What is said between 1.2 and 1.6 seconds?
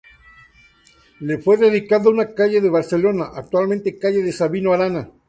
fue